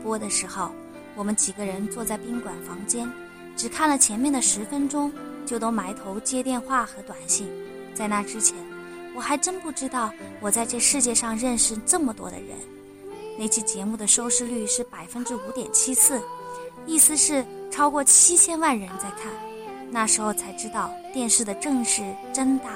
[0.03, 0.71] 播的时候，
[1.15, 3.09] 我们几个人坐在宾馆房间，
[3.55, 5.11] 只看了前面的十分钟，
[5.45, 7.47] 就都埋头接电话和短信。
[7.95, 8.57] 在那之前，
[9.15, 12.57] 我还真不知道我在这世界上认识这么多的人。
[13.37, 16.21] 那期节目的收视率是百分之五点七四，
[16.85, 19.31] 意思是超过七千万人在看。
[19.89, 22.71] 那时候才知道电视的阵势真大。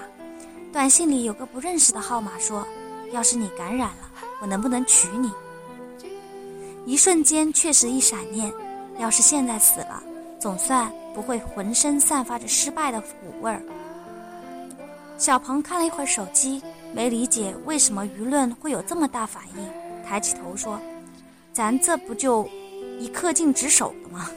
[0.71, 2.67] 短信里有个不认识的号码说
[3.11, 5.31] ：“要是你感染了，我能不能娶你？”
[6.85, 8.51] 一瞬间确实一闪念，
[8.99, 10.01] 要是现在死了，
[10.39, 13.07] 总算不会浑身散发着失败的苦
[13.41, 13.61] 味儿。
[15.17, 16.61] 小鹏看了一会儿手机，
[16.93, 20.79] 没理解为什么舆论会有这么大反应，抬起头说
[21.51, 22.47] ：“咱这不就
[22.97, 24.31] 一恪尽职守了吗？”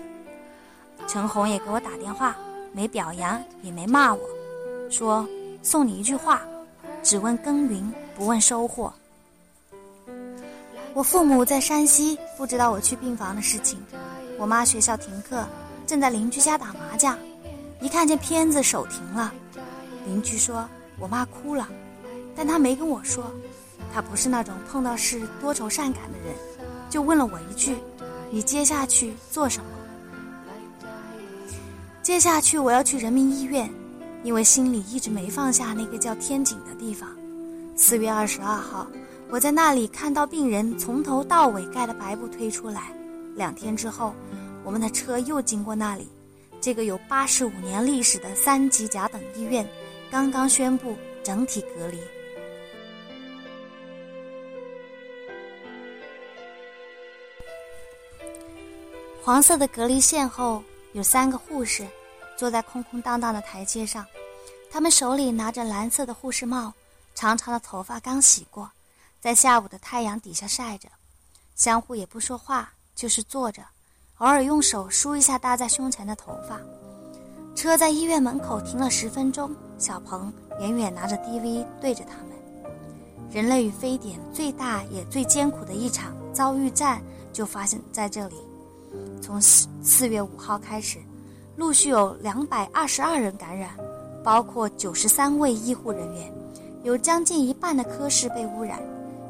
[1.07, 2.37] 陈红也给我打电话，
[2.73, 4.21] 没表扬也没骂我，
[4.91, 5.29] 说
[5.63, 6.43] ：“送你一句话，
[7.03, 8.93] 只问耕耘不问收获。”
[10.93, 13.81] 我父母在山西，不知道我去病房的事情。
[14.39, 15.47] 我妈学校停课，
[15.87, 17.17] 正在邻居家打麻将，
[17.81, 19.33] 一看见片子手停了。
[20.05, 21.69] 邻居说：“我妈哭了，
[22.35, 23.31] 但她没跟我说，
[23.93, 26.35] 他不是那种碰到事多愁善感的人，
[26.89, 27.77] 就问了我一句
[28.31, 29.71] ：‘你接下去做什么？’
[32.03, 33.71] 接下去我要去人民医院，
[34.23, 37.09] 因为心里一直没放下那个叫天井的地方。
[37.77, 38.87] 四月二十二号，
[39.29, 42.93] 我在那里看到病人从头到尾盖的白布推出来。
[43.37, 44.15] 两天之后，
[44.65, 46.09] 我们的车又经过那里，
[46.61, 49.67] 这个有八十五年历史的三级甲等医院。”
[50.11, 51.97] 刚刚宣布整体隔离。
[59.23, 61.87] 黄色的隔离线后有三个护士，
[62.37, 64.05] 坐在空空荡荡的台阶上，
[64.71, 66.73] 他们手里拿着蓝色的护士帽，
[67.15, 68.71] 长长的头发刚洗过，
[69.21, 70.89] 在下午的太阳底下晒着，
[71.55, 73.63] 相互也不说话，就是坐着，
[74.19, 76.59] 偶尔用手梳一下搭在胸前的头发。
[77.55, 79.55] 车在医院门口停了十分钟。
[79.77, 80.31] 小鹏
[80.61, 82.29] 远远拿着 DV 对着他们。
[83.31, 87.03] 人类与非典最大也最艰苦的一场遭遇战
[87.33, 88.37] 就发生在这里。
[89.21, 90.99] 从四四月五号开始，
[91.57, 93.71] 陆续有两百二十二人感染，
[94.25, 96.33] 包括九十三位医护人员，
[96.83, 98.81] 有将近一半的科室被污染。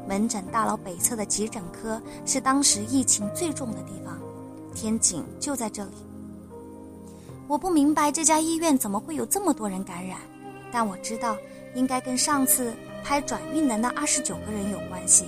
[0.07, 4.17] 门诊大楼北侧的急诊科是当时疫情最重的地方，
[4.73, 5.91] 天井就在这里。
[7.47, 10.17] 我不明白这家医院怎么会有这么多人感染。
[10.71, 11.37] 但我知道，
[11.75, 12.73] 应该跟上次
[13.03, 15.25] 拍转运的那二十九个人有关系。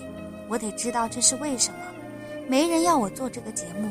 [0.50, 1.80] 我得知道这是为什么。
[2.48, 3.90] 没人要我做这个节目，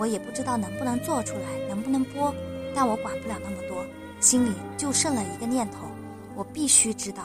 [0.00, 2.34] 我也不知道能不能做出来，能不能播。
[2.74, 3.84] 但我管不了那么多，
[4.18, 5.86] 心里就剩了一个念头：
[6.34, 7.24] 我必须知道。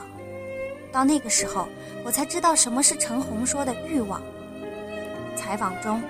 [0.92, 1.70] 到那个时候，
[2.04, 4.22] 我才知道什么是陈红说的欲望。
[5.38, 6.04] 采访中，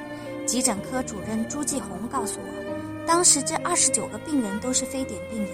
[0.48, 5.52] 急诊科主任朱继红告诉我，当时这二十九个病人都是非典病人。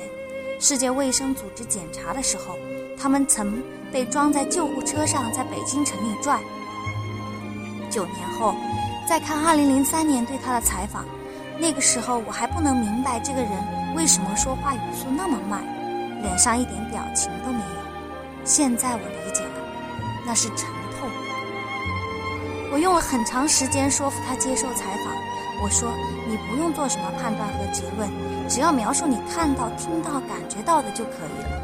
[0.62, 2.58] 世界卫生组织检查的时候，
[2.98, 6.40] 他们曾被装在救护车上，在北京城里转。
[7.90, 8.56] 九年后，
[9.12, 11.04] 再看2003年对他的采访，
[11.60, 13.52] 那个时候我还不能明白这个人
[13.94, 15.62] 为什么说话语速那么慢，
[16.22, 18.46] 脸上一点表情都没有。
[18.46, 19.52] 现在我理解了，
[20.26, 20.60] 那是沉
[20.98, 21.10] 痛。
[22.72, 25.14] 我用了很长时间说服他接受采访。
[25.62, 25.92] 我说
[26.26, 28.10] ：“你不用做什么判断和结论，
[28.48, 31.62] 只要描述你看到、听到、感觉到的就可以了。”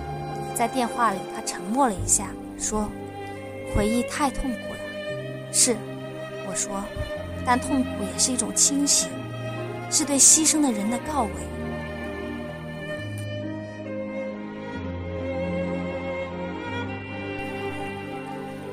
[0.54, 2.26] 在电话里，他沉默了一下，
[2.60, 2.90] 说
[3.74, 5.78] ：“回忆太痛苦了，是，
[6.46, 6.84] 我说，
[7.48, 9.10] 但痛苦也是一种清醒，
[9.90, 11.30] 是对牺牲的人的告慰。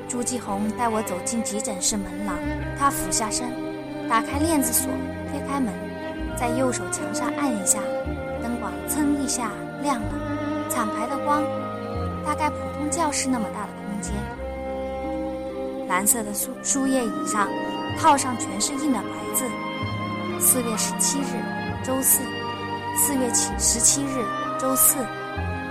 [0.09, 2.37] 朱继红带我走进急诊室门廊，
[2.77, 3.47] 他俯下身，
[4.09, 4.91] 打开链子锁，
[5.31, 5.73] 推开门，
[6.37, 7.79] 在右手墙上按一下，
[8.43, 11.41] 灯管噌一下亮了，惨白的光，
[12.25, 14.13] 大概普通教室那么大的空间。
[15.87, 17.47] 蓝色的书书页椅上，
[17.97, 19.45] 套上全是印的白字：
[20.39, 21.41] 四月十七日，
[21.83, 22.21] 周四；
[22.95, 24.23] 四月七十七日，
[24.59, 24.97] 周四。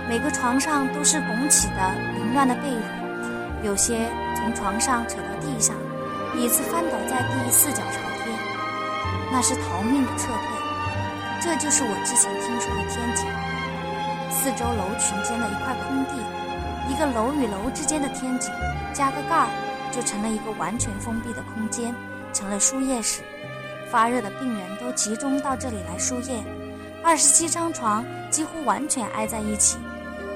[0.07, 4.09] 每个床上都是拱起的凌乱的被褥，有些。
[4.35, 5.75] 从床上扯到地上，
[6.35, 8.37] 椅子翻倒在地，四脚朝天，
[9.31, 10.45] 那是逃命的撤退。
[11.41, 13.25] 这就是我之前听说的天井，
[14.29, 16.13] 四周楼群间的一块空地，
[16.91, 18.51] 一个楼与楼之间的天井，
[18.93, 19.49] 加个盖儿，
[19.91, 21.95] 就成了一个完全封闭的空间，
[22.35, 23.21] 成了输液室。
[23.89, 26.43] 发热的病人都集中到这里来输液，
[27.01, 29.77] 二十七张床几乎完全挨在一起，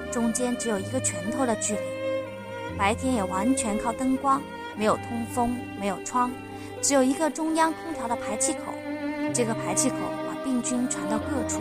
[0.09, 1.79] 中间只有一个拳头的距离。
[2.77, 4.41] 白天也完全靠灯光，
[4.77, 6.31] 没有通风，没有窗，
[6.81, 8.73] 只有一个中央空调的排气口。
[9.33, 11.59] 这个排气口把病菌传到各处。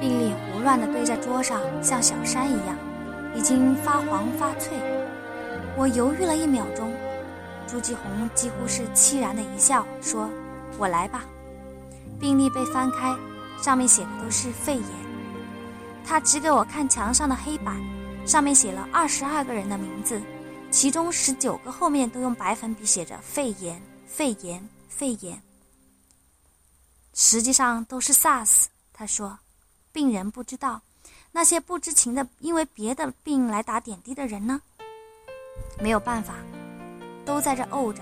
[0.00, 2.76] 病历胡乱地堆在桌上，像小山一样，
[3.34, 4.78] 已经发黄发脆。
[5.76, 6.92] 我犹豫了一秒钟，
[7.68, 10.30] 朱继红几乎是凄然的一笑，说
[10.78, 11.24] ：“我来吧。”
[12.18, 13.14] 病历被翻开，
[13.62, 14.88] 上面写的都是肺炎。
[16.04, 17.76] 他指给我看墙上的黑板。
[18.26, 20.20] 上面写了二十二个人的名字，
[20.70, 25.42] 其中十九个后面都用白粉笔写着“肺炎，肺炎，肺炎”。
[27.14, 28.64] 实际上都是 SARS。
[28.92, 29.38] 他说，
[29.92, 30.82] 病人不知道，
[31.32, 34.60] 那些不知情的因为别的病来打点滴的人呢？
[35.80, 36.34] 没有办法，
[37.28, 38.00] 都在这怄着。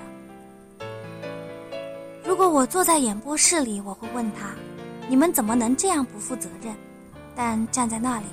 [2.24, 4.50] 如果我坐在演播室里，我会问他
[5.10, 6.72] ：“你们怎么能这样不负责任？”
[7.34, 8.26] 但站在那里。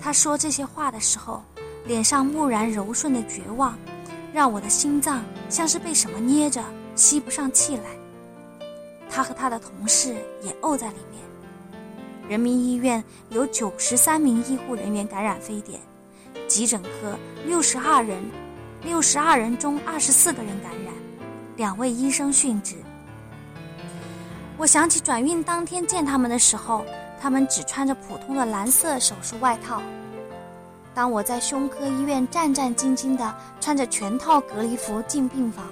[0.00, 1.42] 他说这些话的时候，
[1.84, 3.76] 脸上木然柔顺的绝望，
[4.32, 6.62] 让我的心脏像是被什么捏着，
[6.94, 7.82] 吸不上气来。
[9.10, 11.20] 他和他的同事也沤在里面。
[12.28, 15.80] 人民医院有九十三名医护人员感染非典，
[16.46, 18.22] 急诊科六十二人，
[18.82, 20.92] 六十二人中二十四个人感染，
[21.56, 22.76] 两位医生殉职。
[24.56, 26.84] 我想起转运当天见他们的时候。
[27.22, 29.82] 他们只穿着普通的蓝色手术外套。
[30.94, 35.66] 当我在胸科医院战战兢兢地穿着全套隔离服进病房，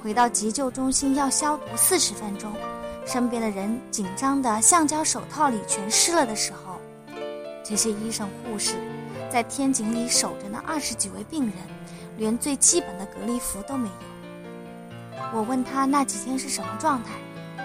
[0.00, 2.52] 回到急救中心要消毒四十分钟，
[3.04, 6.78] 身边的人紧张的橡胶手套里全湿了的时候，
[7.64, 8.76] 这些医生护士
[9.28, 11.54] 在天井里守着那二十几位病人，
[12.16, 15.18] 连最基本的隔离服都没有。
[15.32, 17.10] 我问他那几天是什么状态，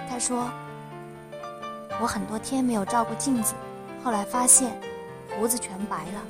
[0.09, 0.49] 他说。
[2.01, 3.53] 我很多天没有照过镜子，
[4.01, 4.71] 后来发现
[5.35, 6.23] 胡子全白了。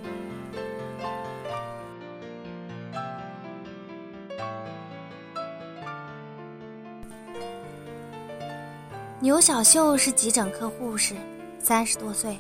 [9.20, 11.14] 牛小秀是急诊科护士，
[11.60, 12.40] 三十多岁，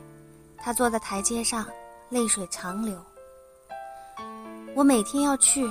[0.57, 1.63] 她坐在台阶上，
[2.09, 2.99] 泪水长流。
[4.75, 5.67] 我每天要去，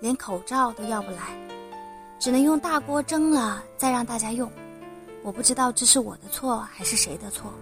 [0.00, 1.18] 连口罩都要不来，
[2.18, 4.50] 只能用大锅蒸了再让大家用。
[5.22, 7.52] 我不知道这是我的错还是谁的错。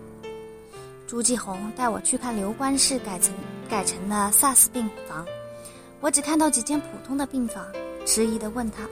[1.06, 3.32] 朱继红带我去看留观室改成
[3.70, 5.24] 改成了 SARS 病房，
[6.00, 7.64] 我只看到几间普通的病房，
[8.04, 8.82] 迟疑地问他：“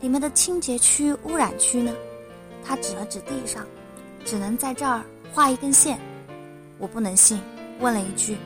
[0.00, 1.94] 你们的清洁区、污染区呢？”
[2.66, 3.64] 他指了指地上，
[4.24, 5.98] 只能在这儿画一根线。
[6.78, 7.40] 我不能信，
[7.78, 8.36] 问了一句：“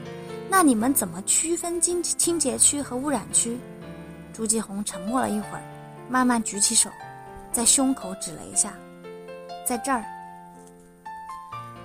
[0.51, 3.59] 那你们怎么区分清清洁区和污染区？”
[4.33, 5.63] 朱继红沉默了一会儿，
[6.09, 6.89] 慢慢举起手，
[7.53, 8.73] 在胸口指了一下。
[9.67, 10.05] 在这儿，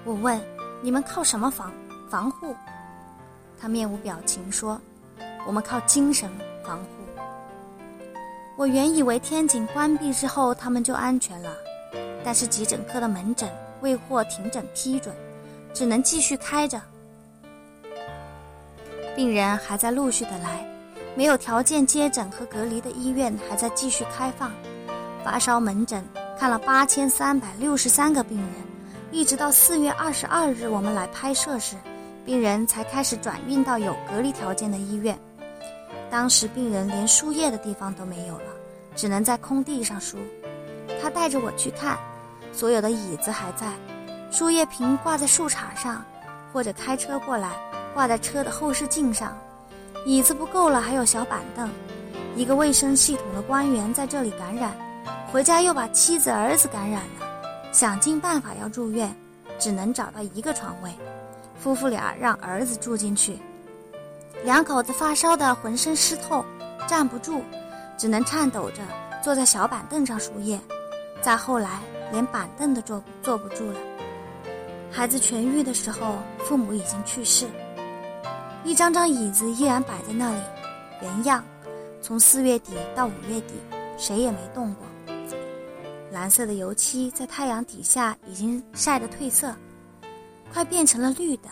[0.05, 0.39] 我问
[0.81, 1.73] 你们靠什么防
[2.09, 2.55] 防护？
[3.59, 4.79] 他面无表情说
[5.47, 6.29] ：“我们靠精神
[6.63, 6.85] 防护。”
[8.55, 11.55] 我原以为天井关闭之后他们就安全了，
[12.23, 13.49] 但是急诊科的门诊
[13.81, 15.13] 未获停诊批准，
[15.73, 16.79] 只能继续开着。
[19.15, 20.65] 病人还在陆续的来，
[21.15, 24.51] 没有条件接诊和隔离的医院还在继续开放，
[25.23, 26.03] 发烧门诊。
[26.39, 28.49] 看了八千三百六十三个病人，
[29.11, 31.75] 一直到四月二十二日我们来拍摄时，
[32.25, 35.17] 病人才开始转运到有隔离条件的医院。
[36.09, 38.45] 当时病人连输液的地方都没有了，
[38.95, 40.17] 只能在空地上输。
[41.01, 41.97] 他带着我去看，
[42.51, 43.71] 所有的椅子还在，
[44.31, 46.03] 输液瓶挂在树杈上，
[46.51, 47.51] 或者开车过来
[47.93, 49.37] 挂在车的后视镜上。
[50.05, 51.69] 椅子不够了，还有小板凳。
[52.35, 54.75] 一个卫生系统的官员在这里感染，
[55.31, 57.25] 回家又把妻子儿子感染了，
[57.71, 59.15] 想尽办法要住院，
[59.57, 60.91] 只能找到一个床位。
[61.57, 63.39] 夫妇俩让儿子住进去，
[64.43, 66.43] 两口子发烧的浑身湿透，
[66.87, 67.41] 站不住，
[67.97, 68.81] 只能颤抖着
[69.21, 70.59] 坐在小板凳上输液。
[71.21, 71.79] 再后来，
[72.11, 73.79] 连板凳都坐坐不住了。
[74.91, 77.47] 孩子痊愈的时候，父母已经去世。
[78.65, 80.39] 一张张椅子依然摆在那里，
[81.01, 81.43] 原样。
[82.01, 83.53] 从四月底到五月底，
[83.97, 84.85] 谁也没动过。
[86.11, 89.53] 蓝色的油漆在太阳底下已经晒得褪色，
[90.53, 91.49] 快变成了绿的。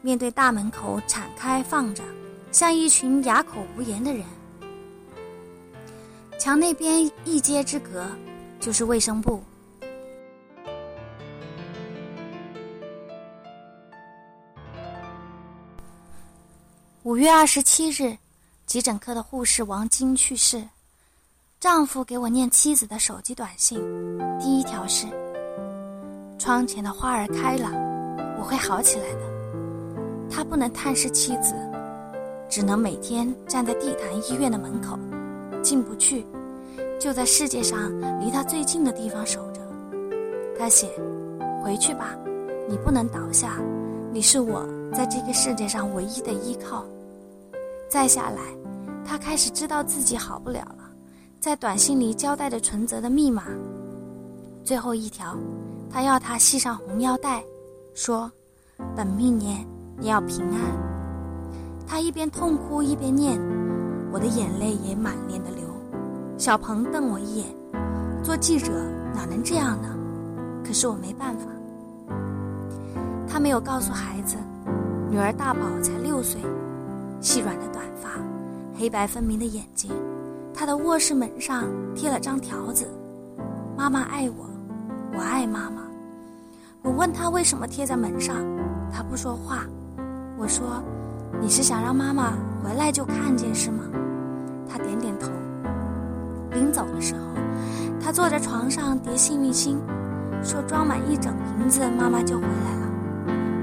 [0.00, 2.02] 面对大门口敞开放着，
[2.50, 4.24] 像一群哑口无言的人。
[6.38, 8.06] 墙那边一街之隔，
[8.58, 9.42] 就是卫生部。
[17.04, 18.16] 五月二十七日。
[18.64, 20.62] 急诊科的护士王晶去世，
[21.58, 23.76] 丈夫给我念妻子的手机短信，
[24.38, 25.08] 第一条是
[26.38, 27.68] ：“窗前的花儿开了，
[28.38, 29.20] 我会好起来的。”
[30.30, 31.54] 他不能探视妻子，
[32.48, 34.96] 只能每天站在地坛医院的门口，
[35.60, 36.24] 进不去，
[37.00, 37.90] 就在世界上
[38.20, 39.60] 离他最近的地方守着。
[40.56, 40.88] 他写
[41.64, 42.16] ：“回去吧，
[42.68, 43.58] 你不能倒下，
[44.12, 46.84] 你是我在这个世界上唯一的依靠。”
[47.90, 48.40] 再下来。
[49.04, 50.88] 他开始知道自己好不了了，
[51.40, 53.42] 在短信里交代着存折的密码。
[54.64, 55.36] 最后一条，
[55.90, 57.42] 他要他系上红腰带，
[57.94, 58.30] 说
[58.94, 59.66] ：“本命年
[59.98, 60.60] 你要平安。”
[61.84, 63.40] 他一边痛哭一边念，
[64.12, 65.64] 我的眼泪也满脸的流。
[66.38, 67.46] 小鹏瞪我一眼，
[68.22, 68.72] 做记者
[69.12, 69.88] 哪能这样呢？
[70.64, 71.46] 可是我没办法。
[73.28, 74.36] 他没有告诉孩子，
[75.12, 76.40] 女儿大宝才六岁，
[77.20, 78.12] 细软的短发。
[78.74, 79.90] 黑白分明的眼睛，
[80.54, 82.88] 她的卧室门上贴了张条子
[83.76, 84.48] ：“妈妈爱我，
[85.14, 85.82] 我爱妈妈。”
[86.80, 88.36] 我问她为什么贴在门上，
[88.90, 89.66] 她不说话。
[90.38, 90.82] 我说
[91.42, 92.32] ：“你是想让妈妈
[92.64, 93.84] 回来就看见是吗？”
[94.66, 95.30] 她点点头。
[96.52, 97.20] 临走的时候，
[98.02, 99.78] 她坐在床上叠幸运星，
[100.42, 102.81] 说装满一整瓶子，妈妈就回来了。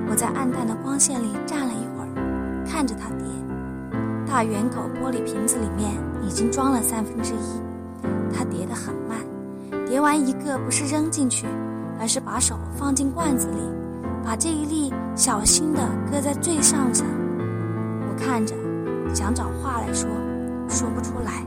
[0.09, 3.27] 我在暗淡的光线里站了一会儿，看着他叠。
[4.27, 5.91] 大圆口玻璃瓶子里面
[6.25, 7.61] 已经装了三分之一，
[8.35, 9.17] 他叠得很慢，
[9.87, 11.45] 叠完一个不是扔进去，
[11.99, 13.61] 而是把手放进罐子里，
[14.23, 15.79] 把这一粒小心地
[16.11, 17.05] 搁在最上层。
[18.07, 18.55] 我看着，
[19.13, 20.09] 想找话来说，
[20.67, 21.43] 说不出来。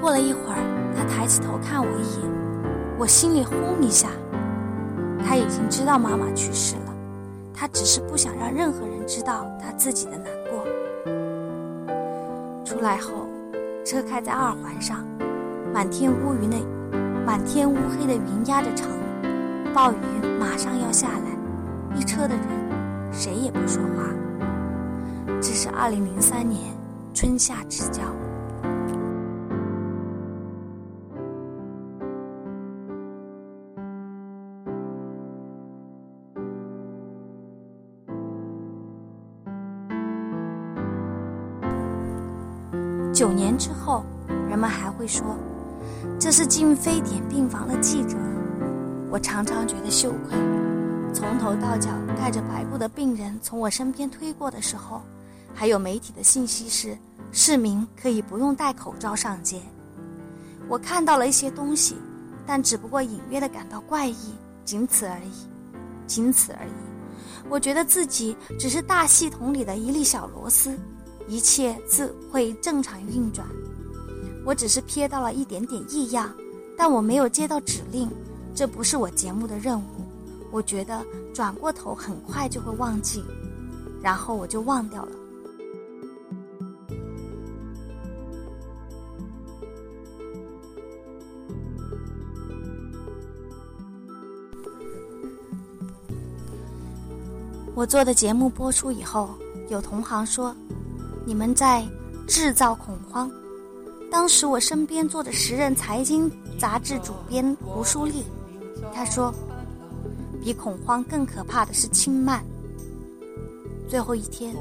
[0.00, 0.58] 过了一会儿，
[0.96, 2.30] 他抬起头看我一眼，
[2.98, 4.08] 我心里轰一下，
[5.24, 6.74] 他已经知道妈妈去世，
[7.54, 10.64] 他只是不想让任何人知道他自己的难过。
[12.64, 13.26] 出来后，
[13.84, 15.04] 车开在二环上，
[15.72, 16.56] 满天乌云的，
[17.24, 18.88] 满天乌黑的云压着城，
[19.74, 19.96] 暴雨
[20.40, 22.44] 马上要下来，一车的人，
[23.12, 24.04] 谁也不说话。
[25.40, 26.60] 这是二零零三年
[27.12, 28.02] 春夏之交。
[43.62, 44.04] 之后，
[44.50, 45.24] 人们还会说，
[46.18, 48.16] 这是进非典病房的记者。
[49.08, 50.36] 我常常觉得羞愧。
[51.14, 51.88] 从头到脚
[52.18, 55.00] 盖着白布的病人从我身边推过的时候，
[55.54, 56.98] 还有媒体的信息是，
[57.30, 59.60] 市民可以不用戴口罩上街。
[60.68, 61.94] 我看到了一些东西，
[62.44, 64.34] 但只不过隐约的感到怪异，
[64.64, 65.46] 仅此而已，
[66.08, 67.48] 仅此而已。
[67.48, 70.76] 我觉得自己只是大系统里的一粒小螺丝。
[71.28, 73.46] 一切自会正常运转，
[74.44, 76.30] 我只是瞥到了一点点异样，
[76.76, 78.10] 但我没有接到指令，
[78.54, 79.84] 这不是我节目的任务。
[80.50, 81.02] 我觉得
[81.32, 83.24] 转过头很快就会忘记，
[84.02, 85.12] 然后我就忘掉了。
[97.74, 99.30] 我做的节目播出以后，
[99.70, 100.54] 有同行说。
[101.24, 101.86] 你们在
[102.26, 103.30] 制造恐慌。
[104.10, 108.24] 当时我身边坐着时任财经杂志主编胡舒丽，
[108.92, 109.32] 他说
[110.42, 112.44] ：“比恐慌更可怕的是轻慢。”
[113.88, 114.54] 最后一天，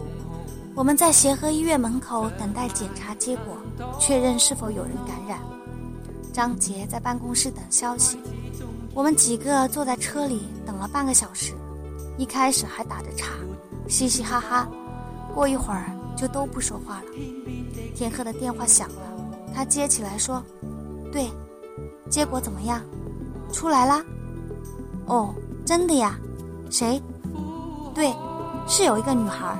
[0.73, 3.57] 我们在协和医院门口等待检查结果，
[3.99, 5.39] 确认是否有人感染。
[6.31, 8.17] 张杰在办公室等消息，
[8.93, 11.53] 我们几个坐在车里等了半个小时，
[12.17, 13.33] 一开始还打着岔，
[13.89, 14.69] 嘻嘻哈哈，
[15.33, 15.91] 过一会儿。
[16.21, 17.05] 就都不说话了。
[17.95, 19.01] 天鹤的电话响了，
[19.55, 20.43] 他接起来说
[21.11, 21.27] ：“对，
[22.11, 22.79] 结果怎么样？
[23.51, 24.05] 出来啦？
[25.07, 25.33] 哦，
[25.65, 26.15] 真的呀？
[26.69, 27.01] 谁？
[27.95, 28.13] 对，
[28.67, 29.57] 是有一个女孩。”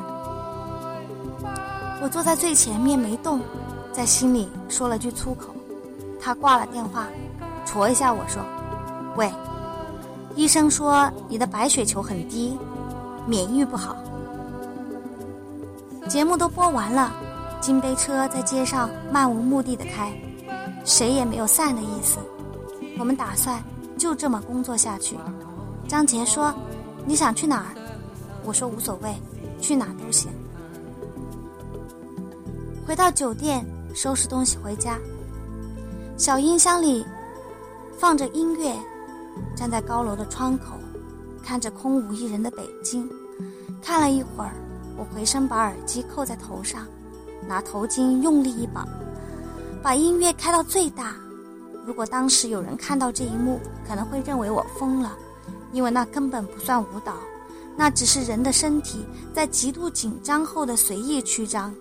[1.99, 3.41] 我坐在最前面没动，
[3.91, 5.55] 在心里说了句粗口。
[6.21, 7.07] 他挂了电话，
[7.65, 8.39] 戳一下我说
[9.17, 9.33] ：“喂，
[10.35, 12.55] 医生说你的白血球很低，
[13.25, 13.97] 免疫不好。”
[16.11, 17.09] 节目都播完了，
[17.61, 20.11] 金杯车在街上漫无目的的开，
[20.83, 22.17] 谁也没有散的意思。
[22.99, 23.63] 我们打算
[23.97, 25.17] 就这么工作下去。
[25.87, 26.53] 张杰说
[27.07, 27.67] ：“你想去哪儿？”
[28.43, 29.15] 我说：“无所谓，
[29.61, 30.29] 去哪都行。”
[32.85, 34.99] 回到酒店，收拾东西回家。
[36.17, 37.05] 小音箱里
[37.97, 38.75] 放着音乐，
[39.55, 40.73] 站在高楼的窗口，
[41.41, 43.09] 看着空无一人的北京。
[43.81, 44.51] 看了一会儿，
[45.01, 46.85] 我回身把耳机扣在头上，
[47.47, 48.87] 拿头巾用力一绑，
[49.81, 51.15] 把音乐开到最大。
[51.87, 55.17] 如果当时有人看到这一幕，可能会认为我疯了，
[55.71, 57.15] 因为那根本不算舞蹈，
[57.75, 61.73] 那只是人的身体在极度紧张后的随意曲张。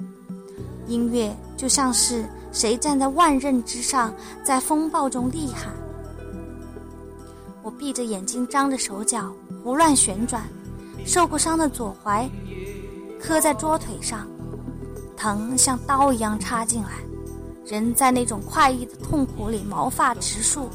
[0.86, 5.70] 音乐就像是谁站在万仞之上，在风暴中厉害。
[7.62, 9.30] 我闭着眼睛，张着手脚，
[9.62, 10.42] 胡乱旋转，
[11.04, 12.26] 受过伤的左踝
[13.20, 14.26] 磕在桌腿上，
[15.16, 16.90] 疼像刀一样插进来，
[17.66, 20.68] 人在那种快意的痛苦里毛发直竖。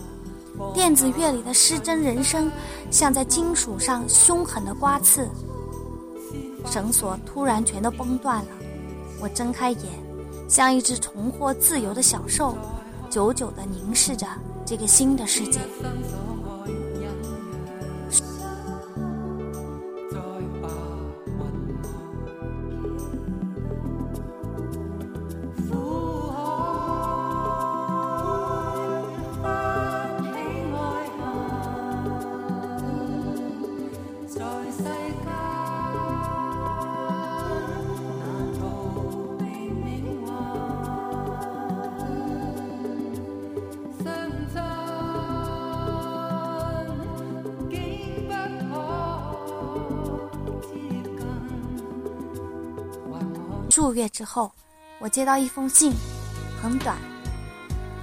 [0.74, 2.50] 电子乐里的失真人声，
[2.90, 5.28] 像在金属上凶狠的刮刺。
[6.66, 8.52] 绳索突然全都崩断了，
[9.20, 10.06] 我睁开眼。
[10.48, 12.56] 像一只重获自由的小兽，
[13.10, 14.28] 久久地凝视着
[14.64, 15.60] 这个新的世界。
[53.76, 54.50] 数月之后，
[55.00, 55.92] 我接到一封信，
[56.64, 56.96] 很短。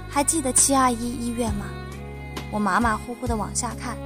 [0.07, 1.65] 还记得七二一医院吗？
[2.51, 3.97] 我马马虎虎的往下看。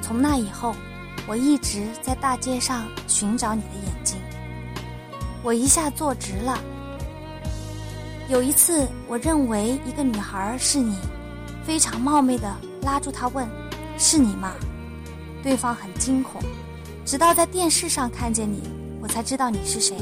[0.00, 0.74] 从那以后，
[1.26, 4.16] 我一直在大街上寻找你的眼睛。
[5.42, 6.58] 我一下坐直了。
[8.30, 10.96] 有一次，我认为一个女孩是你，
[11.62, 13.46] 非常冒昧的拉住她问
[14.00, 14.54] ：“是你吗？”
[15.44, 16.40] 对方很惊恐，
[17.04, 18.62] 直到在电视上看见你，
[19.02, 19.98] 我才知道你是谁。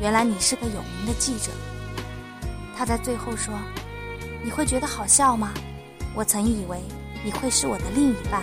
[0.00, 1.50] 原来你是个有名的记者。
[2.76, 3.54] 他在最后说
[4.44, 5.52] ：“你会觉得好笑吗？
[6.14, 6.80] 我曾以为
[7.24, 8.42] 你会是我的另一半。”